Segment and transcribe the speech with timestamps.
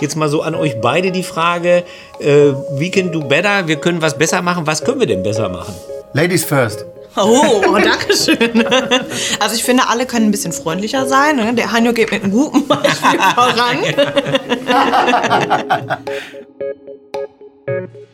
[0.00, 1.84] Jetzt mal so an euch beide die Frage,
[2.18, 4.66] äh, we can do better, wir können was besser machen.
[4.66, 5.74] Was können wir denn besser machen?
[6.14, 6.84] Ladies first.
[7.16, 8.64] Oh, oh danke schön.
[9.40, 11.36] Also ich finde, alle können ein bisschen freundlicher sein.
[11.36, 11.54] Ne?
[11.54, 13.78] Der Hanjo geht mit einem guten Beispiel voran.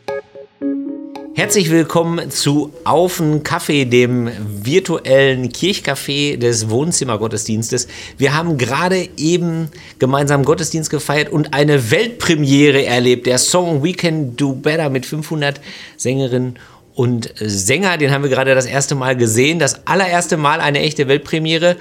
[1.37, 7.87] Herzlich willkommen zu Aufen Kaffee, dem virtuellen Kirchcafé des Wohnzimmergottesdienstes.
[8.17, 13.27] Wir haben gerade eben gemeinsam Gottesdienst gefeiert und eine Weltpremiere erlebt.
[13.27, 15.61] Der Song We Can Do Better mit 500
[15.95, 16.57] Sängerinnen
[16.95, 19.59] und Sänger, den haben wir gerade das erste Mal gesehen.
[19.59, 21.75] Das allererste Mal eine echte Weltpremiere.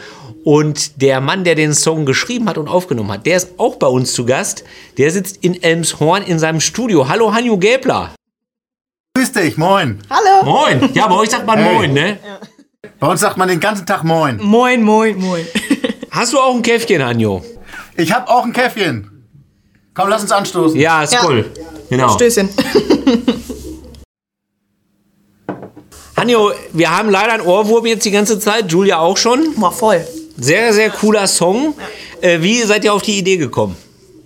[0.44, 3.86] Und der Mann, der den Song geschrieben hat und aufgenommen hat, der ist auch bei
[3.86, 4.64] uns zu Gast.
[4.98, 7.08] Der sitzt in Elmshorn in seinem Studio.
[7.08, 8.12] Hallo, Hanjo Gäbler.
[9.16, 9.98] Grüß dich, moin.
[10.10, 10.44] Hallo.
[10.44, 10.90] Moin.
[10.92, 11.74] Ja, bei euch sagt man Hey.
[11.74, 12.18] Moin, ne?
[13.00, 14.38] Bei uns sagt man den ganzen Tag moin.
[14.42, 15.46] Moin, moin, moin.
[16.10, 17.42] Hast du auch ein Käffchen, Hanjo?
[17.96, 19.10] Ich hab auch ein Käffchen.
[19.94, 20.78] Komm, lass uns anstoßen.
[20.78, 21.24] Ja, ist Ja.
[21.24, 21.50] cool.
[21.88, 22.10] Genau.
[22.10, 22.50] Stößchen.
[26.18, 28.70] Hanjo, wir haben leider einen Ohrwurm jetzt die ganze Zeit.
[28.70, 29.54] Julia auch schon.
[29.54, 30.06] Boah, voll.
[30.36, 31.72] Sehr, sehr cooler Song.
[32.20, 33.76] Äh, wie seid ihr auf die Idee gekommen,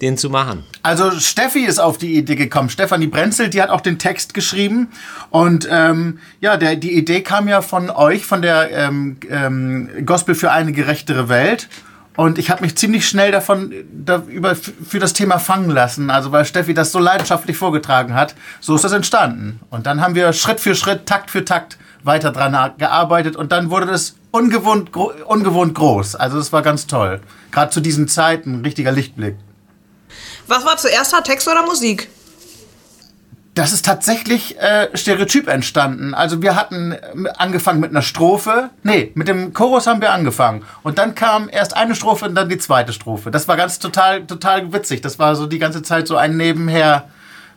[0.02, 0.64] den zu machen?
[0.82, 2.70] Also Steffi ist auf die Idee gekommen.
[2.70, 4.88] Stefanie Brenzel, die hat auch den Text geschrieben.
[5.30, 10.34] Und ähm, ja, der, die Idee kam ja von euch, von der ähm, ähm, Gospel
[10.34, 11.68] für eine gerechtere Welt.
[12.16, 16.10] Und ich habe mich ziemlich schnell davon da, über, für das Thema fangen lassen.
[16.10, 19.60] Also weil Steffi das so leidenschaftlich vorgetragen hat, so ist das entstanden.
[19.70, 23.36] Und dann haben wir Schritt für Schritt, Takt für Takt weiter dran gearbeitet.
[23.36, 26.14] Und dann wurde das ungewohnt, ungewohnt groß.
[26.16, 27.20] Also das war ganz toll.
[27.52, 29.36] Gerade zu diesen Zeiten, richtiger Lichtblick.
[30.50, 32.08] Was war zuerst da, Text oder Musik?
[33.54, 36.12] Das ist tatsächlich äh, Stereotyp entstanden.
[36.12, 38.70] Also wir hatten ähm, angefangen mit einer Strophe.
[38.82, 40.64] Nee, mit dem Chorus haben wir angefangen.
[40.82, 43.30] Und dann kam erst eine Strophe und dann die zweite Strophe.
[43.30, 45.02] Das war ganz total, total witzig.
[45.02, 47.04] Das war so die ganze Zeit so ein Nebenher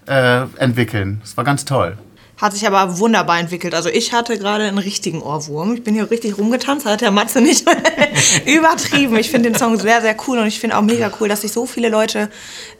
[0.05, 1.19] äh, entwickeln.
[1.23, 1.97] Das war ganz toll.
[2.43, 3.73] Hat sich aber wunderbar entwickelt.
[3.73, 5.75] Also ich hatte gerade einen richtigen Ohrwurm.
[5.75, 7.65] Ich bin hier richtig rumgetanzt, hat der Matze nicht
[8.45, 9.15] übertrieben.
[9.15, 11.53] Ich finde den Song sehr, sehr cool und ich finde auch mega cool, dass sich
[11.53, 12.29] so viele Leute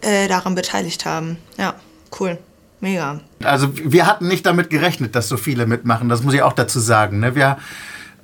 [0.01, 1.37] äh, daran beteiligt haben.
[1.57, 1.75] Ja,
[2.19, 2.37] cool.
[2.81, 3.21] Mega.
[3.41, 6.09] Also wir hatten nicht damit gerechnet, dass so viele mitmachen.
[6.09, 7.21] Das muss ich auch dazu sagen.
[7.21, 7.33] Ne?
[7.33, 7.55] Wir,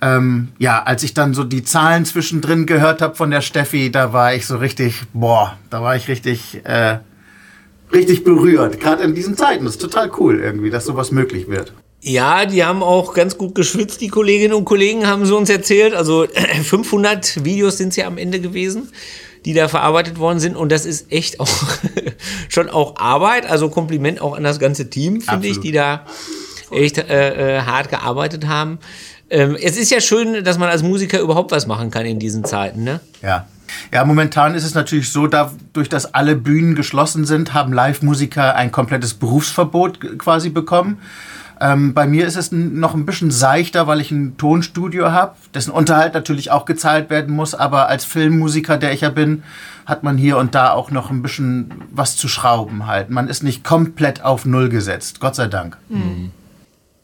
[0.01, 4.11] ähm, ja, als ich dann so die Zahlen zwischendrin gehört habe von der Steffi, da
[4.11, 6.97] war ich so richtig, boah, da war ich richtig, äh,
[7.91, 8.79] richtig berührt.
[8.79, 9.65] Gerade in diesen Zeiten.
[9.65, 11.73] Das ist total cool irgendwie, dass sowas möglich wird.
[12.01, 15.93] Ja, die haben auch ganz gut geschwitzt, die Kolleginnen und Kollegen haben sie uns erzählt.
[15.93, 16.25] Also
[16.63, 18.89] 500 Videos sind es ja am Ende gewesen,
[19.43, 20.55] die da verarbeitet worden sind.
[20.55, 21.49] Und das ist echt auch
[22.49, 23.45] schon auch Arbeit.
[23.49, 26.05] Also Kompliment auch an das ganze Team, finde ich, die da
[26.71, 28.79] echt äh, äh, hart gearbeitet haben.
[29.29, 32.45] Ähm, es ist ja schön, dass man als Musiker überhaupt was machen kann in diesen
[32.45, 32.99] Zeiten, ne?
[33.21, 33.47] Ja.
[33.91, 38.71] Ja, momentan ist es natürlich so, dadurch, dass alle Bühnen geschlossen sind, haben Live-Musiker ein
[38.71, 40.99] komplettes Berufsverbot quasi bekommen.
[41.61, 45.71] Ähm, bei mir ist es noch ein bisschen seichter, weil ich ein Tonstudio habe, dessen
[45.71, 47.53] Unterhalt natürlich auch gezahlt werden muss.
[47.53, 49.43] Aber als Filmmusiker, der ich ja bin,
[49.85, 53.09] hat man hier und da auch noch ein bisschen was zu schrauben halt.
[53.09, 55.77] Man ist nicht komplett auf Null gesetzt, Gott sei Dank.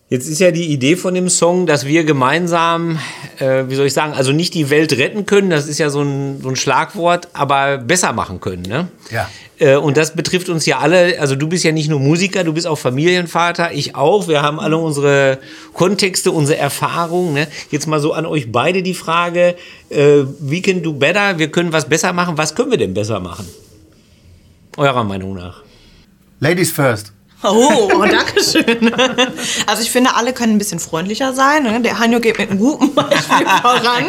[0.08, 3.00] Jetzt ist ja die Idee von dem Song, dass wir gemeinsam,
[3.40, 6.04] äh, wie soll ich sagen, also nicht die Welt retten können, das ist ja so
[6.04, 8.62] ein, so ein Schlagwort, aber besser machen können.
[8.62, 8.88] Ne?
[9.10, 9.28] Ja.
[9.58, 11.20] Äh, und das betrifft uns ja alle.
[11.20, 14.28] Also du bist ja nicht nur Musiker, du bist auch Familienvater, ich auch.
[14.28, 15.40] Wir haben alle unsere
[15.74, 17.34] Kontexte, unsere Erfahrungen.
[17.34, 17.48] Ne?
[17.72, 19.56] Jetzt mal so an euch beide die Frage,
[19.90, 22.38] äh, we can do better, wir können was besser machen.
[22.38, 23.48] Was können wir denn besser machen?
[24.78, 25.64] Eurer Meinung nach.
[26.40, 27.15] Ladies first.
[27.52, 28.94] Oh, oh danke schön.
[29.66, 31.64] Also ich finde, alle können ein bisschen freundlicher sein.
[31.64, 31.82] Ne?
[31.82, 34.06] Der Hanjo geht mit einem guten Beispiel voran.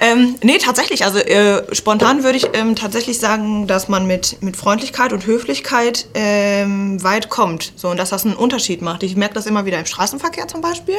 [0.00, 1.04] ähm, nee, tatsächlich.
[1.04, 6.06] Also äh, spontan würde ich ähm, tatsächlich sagen, dass man mit, mit Freundlichkeit und Höflichkeit
[6.14, 7.72] ähm, weit kommt.
[7.76, 9.02] So, und dass das einen Unterschied macht.
[9.02, 10.96] Ich merke das immer wieder im Straßenverkehr zum Beispiel.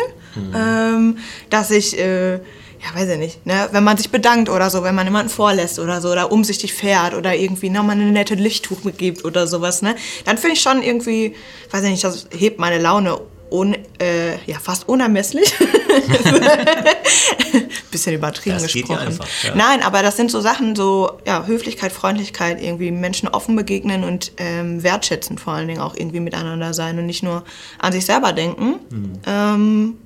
[0.56, 1.18] Ähm,
[1.50, 1.98] dass ich...
[1.98, 2.40] Äh,
[2.84, 3.70] ja, weiß ich nicht, ne?
[3.72, 7.14] wenn man sich bedankt oder so, wenn man jemanden vorlässt oder so, oder umsichtig fährt
[7.14, 9.96] oder irgendwie nochmal eine nette Lichttuch mitgibt oder sowas, ne?
[10.25, 11.36] dann finde ich schon irgendwie,
[11.72, 13.19] weiß ich nicht, das hebt meine Laune
[13.54, 15.54] un, äh, ja, fast unermesslich.
[17.92, 19.07] Bisschen übertrieben Das geht ja gesprochen.
[19.07, 19.54] einfach, ja.
[19.54, 24.31] Nein, aber das sind so Sachen, so ja, Höflichkeit, Freundlichkeit, irgendwie Menschen offen begegnen und
[24.38, 27.44] ähm, wertschätzen vor allen Dingen auch irgendwie miteinander sein und nicht nur
[27.78, 28.80] an sich selber denken.
[28.90, 29.12] Mhm.
[29.28, 29.98] Ähm,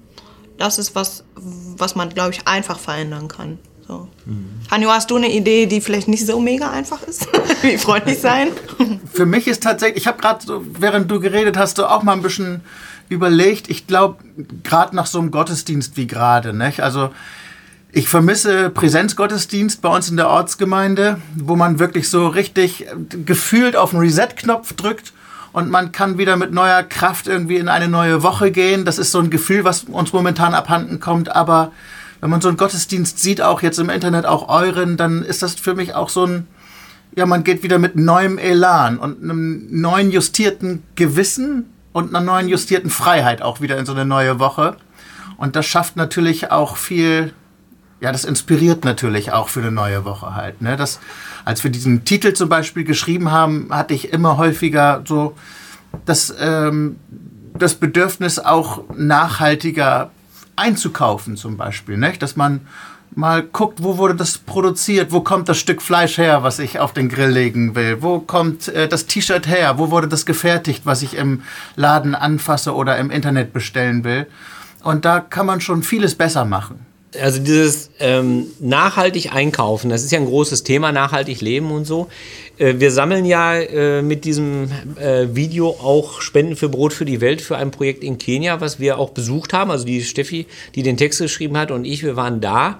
[0.57, 3.59] das ist was, was man, glaube ich, einfach verändern kann.
[3.87, 4.07] So.
[4.25, 4.49] Mhm.
[4.69, 7.27] Hanjo, hast du eine Idee, die vielleicht nicht so mega einfach ist?
[7.61, 8.49] Wie freundlich sein?
[9.13, 12.13] Für mich ist tatsächlich, ich habe gerade so, während du geredet hast, so auch mal
[12.13, 12.61] ein bisschen
[13.09, 13.69] überlegt.
[13.69, 14.17] Ich glaube,
[14.63, 16.81] gerade nach so einem Gottesdienst wie gerade, nicht?
[16.81, 17.11] Also
[17.93, 22.85] Ich vermisse Präsenzgottesdienst bei uns in der Ortsgemeinde, wo man wirklich so richtig
[23.25, 25.13] gefühlt auf den Reset-Knopf drückt
[25.53, 28.85] und man kann wieder mit neuer Kraft irgendwie in eine neue Woche gehen.
[28.85, 31.35] Das ist so ein Gefühl, was uns momentan abhanden kommt.
[31.35, 31.71] Aber
[32.21, 35.55] wenn man so einen Gottesdienst sieht, auch jetzt im Internet, auch euren, dann ist das
[35.55, 36.47] für mich auch so ein,
[37.15, 42.47] ja, man geht wieder mit neuem Elan und einem neuen justierten Gewissen und einer neuen
[42.47, 44.77] justierten Freiheit auch wieder in so eine neue Woche.
[45.37, 47.33] Und das schafft natürlich auch viel
[47.99, 50.61] ja, das inspiriert natürlich auch für eine neue Woche halt.
[50.61, 50.77] Ne?
[50.77, 50.99] Das,
[51.45, 55.35] als wir diesen Titel zum Beispiel geschrieben haben, hatte ich immer häufiger so
[56.05, 56.97] das, ähm,
[57.57, 60.11] das Bedürfnis auch nachhaltiger
[60.55, 61.97] einzukaufen zum Beispiel.
[61.97, 62.21] Nicht?
[62.21, 62.61] Dass man
[63.15, 66.93] mal guckt, wo wurde das produziert, wo kommt das Stück Fleisch her, was ich auf
[66.93, 71.01] den Grill legen will, wo kommt äh, das T-Shirt her, wo wurde das gefertigt, was
[71.01, 71.41] ich im
[71.75, 74.27] Laden anfasse oder im Internet bestellen will.
[74.83, 76.86] Und da kann man schon vieles besser machen
[77.19, 82.07] also dieses ähm, nachhaltig einkaufen, das ist ja ein großes Thema, nachhaltig leben und so.
[82.57, 84.69] Äh, wir sammeln ja äh, mit diesem
[84.99, 88.79] äh, Video auch Spenden für Brot für die Welt für ein Projekt in Kenia, was
[88.79, 89.71] wir auch besucht haben.
[89.71, 92.79] Also die Steffi, die den Text geschrieben hat und ich, wir waren da.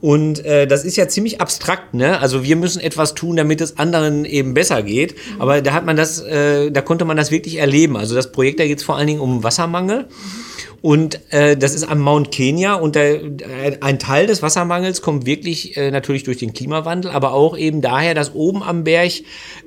[0.00, 2.20] Und äh, das ist ja ziemlich abstrakt, ne?
[2.20, 5.16] Also wir müssen etwas tun, damit es anderen eben besser geht.
[5.38, 7.96] Aber da hat man das, äh, da konnte man das wirklich erleben.
[7.96, 10.02] Also das Projekt, da geht es vor allen Dingen um Wassermangel.
[10.02, 10.45] Mhm.
[10.82, 13.20] Und äh, das ist am Mount Kenya und der,
[13.80, 18.14] ein Teil des Wassermangels kommt wirklich äh, natürlich durch den Klimawandel, aber auch eben daher,
[18.14, 19.12] dass oben am Berg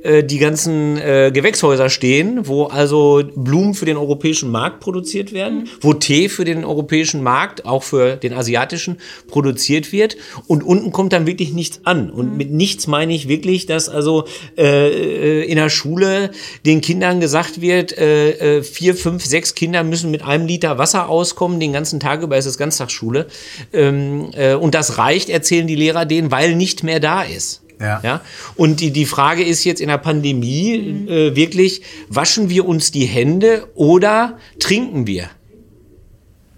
[0.03, 5.59] äh, die ganzen äh, Gewächshäuser stehen, wo also Blumen für den europäischen Markt produziert werden,
[5.59, 5.69] mhm.
[5.81, 8.97] wo Tee für den europäischen Markt, auch für den asiatischen,
[9.27, 10.17] produziert wird.
[10.47, 12.09] Und unten kommt dann wirklich nichts an.
[12.09, 12.38] Und mhm.
[12.38, 14.25] mit nichts meine ich wirklich, dass also
[14.57, 16.31] äh, in der Schule
[16.65, 20.99] den Kindern gesagt wird, äh, äh, vier, fünf, sechs Kinder müssen mit einem Liter Wasser
[21.07, 23.28] auskommen, den ganzen Tag über ist es Ganztagsschule.
[23.74, 27.62] Ähm, äh, und das reicht, erzählen die Lehrer denen, weil nicht mehr da ist.
[27.80, 28.01] Ja.
[28.04, 28.22] ja.
[28.56, 31.07] Und die, die Frage ist jetzt in der Pandemie mhm.
[31.07, 35.30] äh, wirklich, waschen wir uns die Hände oder trinken wir?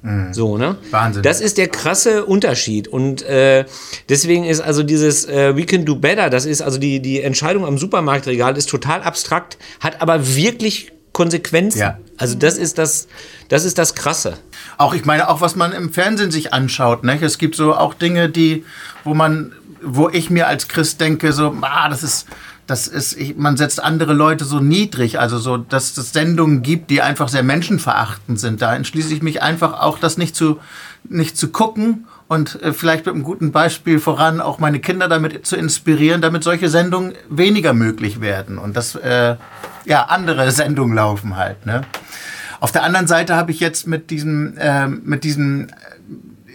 [0.02, 0.34] Mhm.
[0.34, 0.78] So, ne?
[0.90, 1.22] Wahnsinn.
[1.22, 2.88] Das ist der krasse Unterschied.
[2.88, 3.66] Und äh,
[4.10, 7.66] deswegen ist also dieses äh, We can do better, das ist also die, die Entscheidung
[7.66, 11.79] am Supermarktregal ist total abstrakt, hat aber wirklich Konsequenzen.
[11.79, 11.97] Ja.
[12.18, 13.07] Also das ist das,
[13.50, 14.33] das ist das Krasse.
[14.77, 17.19] Auch ich meine, auch was man im Fernsehen sich anschaut, ne?
[17.21, 18.65] Es gibt so auch Dinge, die,
[19.03, 19.53] wo man,
[19.83, 22.27] wo ich mir als Christ denke, so, ah, das ist,
[22.65, 26.89] das ist, ich, man setzt andere Leute so niedrig, also so, dass es Sendungen gibt,
[26.89, 28.62] die einfach sehr menschenverachtend sind.
[28.62, 30.59] Da entschließe ich mich einfach auch, das nicht zu,
[31.03, 35.45] nicht zu gucken und äh, vielleicht mit einem guten Beispiel voran auch meine Kinder damit
[35.45, 39.35] zu inspirieren, damit solche Sendungen weniger möglich werden und dass äh,
[39.92, 41.66] ja andere Sendungen laufen halt.
[41.66, 41.82] Ne?
[42.60, 45.68] Auf der anderen Seite habe ich jetzt mit diesem äh, mit diesem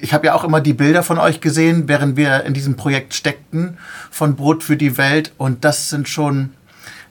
[0.00, 3.14] ich habe ja auch immer die Bilder von euch gesehen, während wir in diesem Projekt
[3.14, 3.78] steckten
[4.10, 6.50] von Brot für die Welt und das sind schon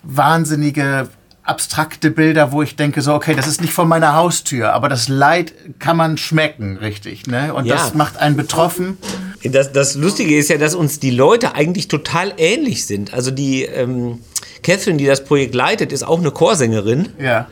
[0.03, 1.07] wahnsinnige
[1.41, 5.07] abstrakte Bilder, wo ich denke so, okay, das ist nicht von meiner Haustür, aber das
[5.07, 7.53] Leid kann man schmecken, richtig, ne?
[7.53, 7.75] Und ja.
[7.75, 8.97] das macht einen betroffen.
[9.43, 13.13] Das, das Lustige ist ja, dass uns die Leute eigentlich total ähnlich sind.
[13.13, 14.19] Also die ähm,
[14.65, 17.09] Catherine, die das Projekt leitet, ist auch eine Chorsängerin.
[17.19, 17.47] Ja.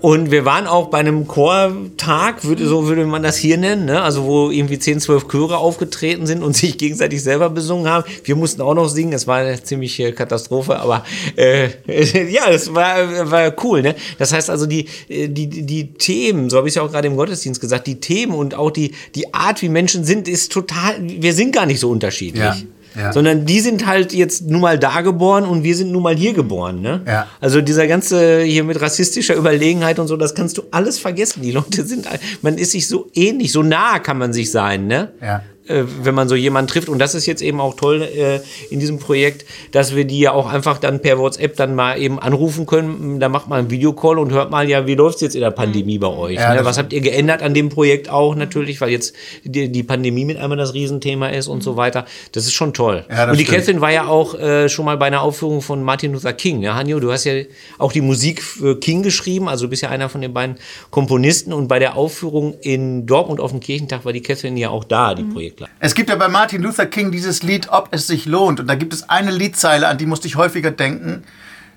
[0.00, 4.00] Und wir waren auch bei einem Chortag, würde, so würde man das hier nennen, ne?
[4.00, 8.04] also wo irgendwie 10, 12 Chöre aufgetreten sind und sich gegenseitig selber besungen haben.
[8.24, 11.04] Wir mussten auch noch singen, es war eine ziemliche Katastrophe, aber
[11.36, 11.68] äh,
[12.30, 13.82] ja, das war, war cool.
[13.82, 13.94] Ne?
[14.18, 17.16] Das heißt also, die, die, die Themen, so habe ich es ja auch gerade im
[17.16, 21.34] Gottesdienst gesagt, die Themen und auch die, die Art, wie Menschen sind, ist total, wir
[21.34, 22.42] sind gar nicht so unterschiedlich.
[22.42, 22.56] Ja.
[22.96, 23.12] Ja.
[23.12, 26.32] Sondern die sind halt jetzt nun mal da geboren und wir sind nun mal hier
[26.32, 26.80] geboren.
[26.80, 27.02] Ne?
[27.06, 27.26] Ja.
[27.40, 31.42] Also dieser ganze hier mit rassistischer Überlegenheit und so, das kannst du alles vergessen.
[31.42, 32.06] Die Leute sind,
[32.42, 34.86] man ist sich so ähnlich, so nah kann man sich sein.
[34.86, 35.12] Ne?
[35.20, 36.88] Ja äh, wenn man so jemanden trifft.
[36.88, 40.32] Und das ist jetzt eben auch toll äh, in diesem Projekt, dass wir die ja
[40.32, 43.20] auch einfach dann per WhatsApp dann mal eben anrufen können.
[43.20, 45.50] Da macht man einen Videocall und hört mal, ja, wie läuft es jetzt in der
[45.50, 46.36] Pandemie bei euch?
[46.36, 46.64] Ja, ne?
[46.64, 50.38] Was habt ihr geändert an dem Projekt auch natürlich, weil jetzt die, die Pandemie mit
[50.38, 52.04] einmal das Riesenthema ist und so weiter.
[52.32, 53.04] Das ist schon toll.
[53.10, 53.58] Ja, und die stimmt.
[53.58, 56.62] Catherine war ja auch äh, schon mal bei einer Aufführung von Martin Luther King.
[56.62, 57.34] Ja, Hanjo, du hast ja
[57.78, 60.56] auch die Musik für King geschrieben, also du bist ja einer von den beiden
[60.90, 61.52] Komponisten.
[61.52, 65.14] Und bei der Aufführung in Dortmund auf dem Kirchentag war die Catherine ja auch da,
[65.14, 65.32] die mhm.
[65.32, 65.70] Projekt klar.
[65.80, 68.60] Es gibt ja bei Martin Luther King dieses Lied Ob es sich lohnt.
[68.60, 71.24] Und da gibt es eine Liedzeile, an die musste ich häufiger denken.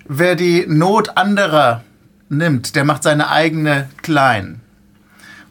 [0.07, 1.83] Wer die Not anderer
[2.29, 4.61] nimmt, der macht seine eigene klein.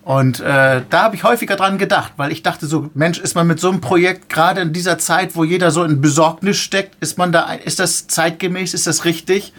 [0.02, 3.46] Und äh, da habe ich häufiger dran gedacht, weil ich dachte so, Mensch, ist man
[3.46, 7.18] mit so einem Projekt gerade in dieser Zeit, wo jeder so in Besorgnis steckt, ist
[7.18, 9.52] man da, ist das zeitgemäß, ist das richtig?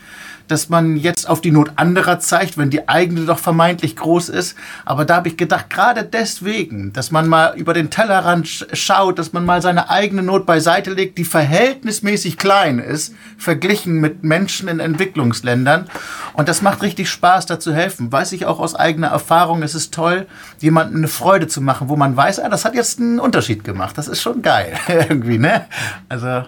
[0.51, 4.57] Dass man jetzt auf die Not anderer zeigt, wenn die eigene doch vermeintlich groß ist.
[4.83, 9.31] Aber da habe ich gedacht, gerade deswegen, dass man mal über den Tellerrand schaut, dass
[9.31, 14.81] man mal seine eigene Not beiseite legt, die verhältnismäßig klein ist, verglichen mit Menschen in
[14.81, 15.87] Entwicklungsländern.
[16.33, 18.11] Und das macht richtig Spaß, da zu helfen.
[18.11, 20.27] Weiß ich auch aus eigener Erfahrung, es ist toll,
[20.59, 23.97] jemandem eine Freude zu machen, wo man weiß, ah, das hat jetzt einen Unterschied gemacht.
[23.97, 25.65] Das ist schon geil, irgendwie, ne?
[26.09, 26.43] Also,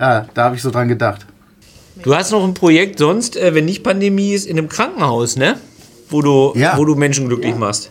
[0.00, 1.26] ja, da habe ich so dran gedacht.
[2.02, 5.56] Du hast noch ein Projekt sonst, äh, wenn nicht Pandemie ist, in einem Krankenhaus, ne?
[6.08, 6.76] Wo du, Ja.
[6.76, 7.90] wo du Menschen glücklich machst.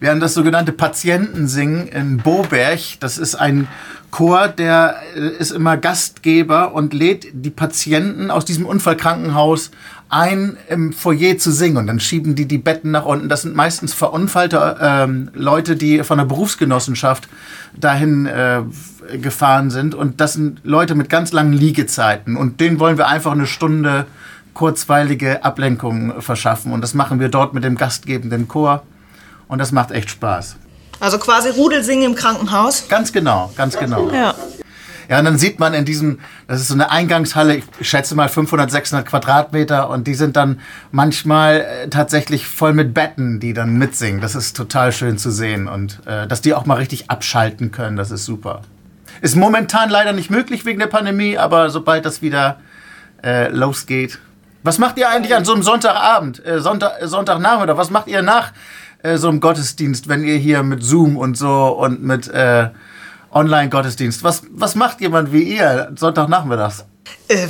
[0.00, 2.80] Wir haben das sogenannte Patientensingen in Boberg.
[3.00, 3.68] Das ist ein
[4.10, 9.70] Chor, der äh, ist immer Gastgeber und lädt die Patienten aus diesem Unfallkrankenhaus
[10.12, 11.78] ein, im Foyer zu singen.
[11.78, 13.28] Und dann schieben die die Betten nach unten.
[13.28, 17.28] Das sind meistens verunfallte ähm, Leute, die von der Berufsgenossenschaft
[17.74, 18.62] dahin äh,
[19.18, 19.94] gefahren sind.
[19.94, 22.36] Und das sind Leute mit ganz langen Liegezeiten.
[22.36, 24.06] Und denen wollen wir einfach eine Stunde
[24.52, 26.72] kurzweilige Ablenkung verschaffen.
[26.72, 28.82] Und das machen wir dort mit dem gastgebenden Chor.
[29.48, 30.56] Und das macht echt Spaß.
[31.00, 32.86] Also quasi Rudelsingen im Krankenhaus.
[32.88, 34.10] Ganz genau, ganz genau.
[34.10, 34.34] Ja.
[35.12, 38.30] Ja, und dann sieht man in diesem, das ist so eine Eingangshalle, ich schätze mal
[38.30, 40.58] 500, 600 Quadratmeter und die sind dann
[40.90, 44.22] manchmal äh, tatsächlich voll mit Betten, die dann mitsingen.
[44.22, 47.98] Das ist total schön zu sehen und äh, dass die auch mal richtig abschalten können,
[47.98, 48.62] das ist super.
[49.20, 52.56] Ist momentan leider nicht möglich wegen der Pandemie, aber sobald das wieder
[53.22, 54.18] äh, losgeht.
[54.62, 57.76] Was macht ihr eigentlich an so einem Sonntagabend, äh, Sonntag, äh, Sonntagnachmittag?
[57.76, 58.52] Was macht ihr nach
[59.02, 62.70] äh, so einem Gottesdienst, wenn ihr hier mit Zoom und so und mit äh,
[63.32, 66.84] Online-Gottesdienst, was, was macht jemand wie ihr Sonntagnachmittags?
[67.28, 67.46] Äh,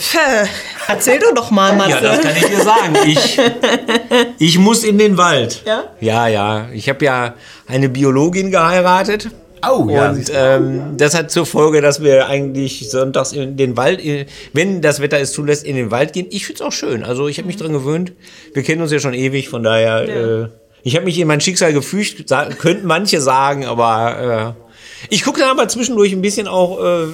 [0.89, 1.91] erzähl doch doch mal, Matze.
[1.91, 2.97] Ja, das kann ich dir sagen.
[3.05, 3.41] Ich,
[4.39, 5.63] ich muss in den Wald.
[5.67, 5.85] Ja?
[6.01, 6.69] Ja, ja.
[6.73, 7.35] Ich habe ja
[7.67, 9.31] eine Biologin geheiratet.
[9.69, 14.05] Oh, ja, und ähm, das hat zur Folge, dass wir eigentlich sonntags in den Wald,
[14.05, 16.27] äh, wenn das Wetter es zulässt, in den Wald gehen.
[16.31, 17.05] Ich finde es auch schön.
[17.05, 18.13] Also ich habe mich dran gewöhnt.
[18.55, 20.09] Wir kennen uns ja schon ewig, von daher.
[20.09, 20.49] Äh,
[20.83, 24.62] ich habe mich in mein Schicksal gefügt, könnten manche sagen, aber äh,
[25.11, 27.07] ich gucke dann aber zwischendurch ein bisschen auch, äh,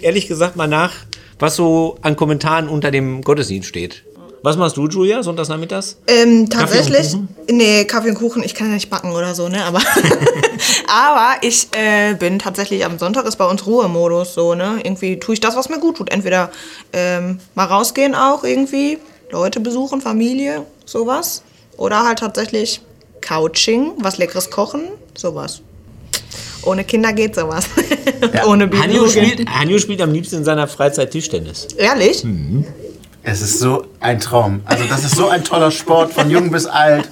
[0.00, 0.92] ehrlich gesagt, mal nach,
[1.38, 4.04] was so an Kommentaren unter dem Gottesdienst steht.
[4.42, 5.96] Was machst du, Julia, sonntags nachmittags?
[6.06, 7.28] Ähm, Kaffee und tatsächlich, Kuchen?
[7.50, 9.80] nee, Kaffee und Kuchen, ich kann ja nicht backen oder so, ne, aber,
[10.86, 15.34] aber ich äh, bin tatsächlich, am Sonntag ist bei uns Ruhemodus, so, ne, irgendwie tue
[15.34, 16.52] ich das, was mir gut tut, entweder
[16.92, 18.98] ähm, mal rausgehen auch irgendwie,
[19.30, 21.42] Leute besuchen, Familie, sowas,
[21.76, 22.82] oder halt tatsächlich
[23.20, 24.82] Couching, was Leckeres kochen,
[25.16, 25.62] sowas.
[26.66, 27.66] Ohne Kinder geht sowas.
[28.46, 29.10] Ohne Hanjo Biologen.
[29.10, 31.68] spielt, Hanjo spielt am liebsten in seiner Freizeit Tischtennis.
[31.76, 32.22] Ehrlich?
[32.22, 32.64] Hm.
[33.22, 34.60] Es ist so ein Traum.
[34.66, 37.08] Also das ist so ein toller Sport von jung bis alt.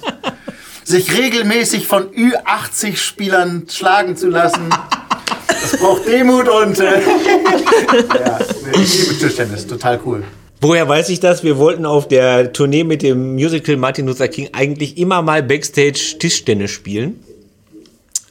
[0.83, 4.69] Sich regelmäßig von Ü80-Spielern schlagen zu lassen,
[5.47, 6.79] das braucht Demut und...
[6.79, 8.39] Äh, ja,
[8.79, 10.23] ich liebe Tischtennis, total cool.
[10.61, 11.43] Woher weiß ich das?
[11.43, 16.17] Wir wollten auf der Tournee mit dem Musical Martin Luther King eigentlich immer mal Backstage
[16.19, 17.19] Tischtennis spielen.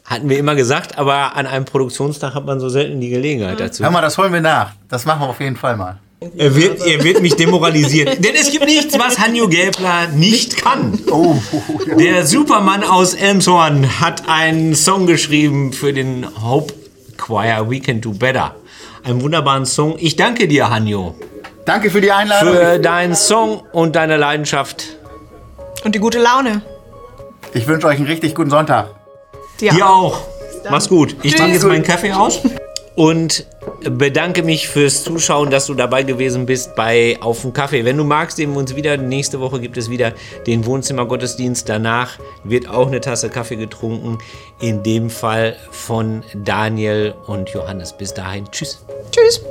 [0.05, 3.83] Hatten wir immer gesagt, aber an einem Produktionstag hat man so selten die Gelegenheit dazu.
[3.83, 4.73] Hör mal, das holen wir nach.
[4.89, 5.99] Das machen wir auf jeden Fall mal.
[6.37, 8.17] Er wird, er wird mich demoralisieren.
[8.23, 10.99] Denn es gibt nichts, was Hanjo Gäbler nicht kann.
[11.11, 11.37] Oh,
[11.99, 16.73] Der Supermann aus Elmshorn hat einen Song geschrieben für den Hope
[17.17, 18.55] Choir We Can Do Better.
[19.05, 19.97] Einen wunderbaren Song.
[19.99, 21.15] Ich danke dir, Hanjo,
[21.67, 22.55] danke für die Einladung.
[22.55, 24.85] für deinen Song und deine Leidenschaft.
[25.85, 26.63] Und die gute Laune.
[27.53, 28.95] Ich wünsche euch einen richtig guten Sonntag.
[29.61, 30.21] Dir Dir auch.
[30.71, 31.17] Mach's gut.
[31.23, 32.41] Ich trinke jetzt meinen Kaffee aus
[32.95, 33.47] und
[33.83, 37.85] bedanke mich fürs Zuschauen, dass du dabei gewesen bist bei Auf den Kaffee.
[37.85, 38.97] Wenn du magst, sehen wir uns wieder.
[38.97, 40.13] Nächste Woche gibt es wieder
[40.47, 41.69] den Wohnzimmergottesdienst.
[41.69, 44.19] Danach wird auch eine Tasse Kaffee getrunken.
[44.61, 47.93] In dem Fall von Daniel und Johannes.
[47.93, 48.51] Bis dahin.
[48.51, 48.85] Tschüss.
[49.11, 49.43] Tschüss.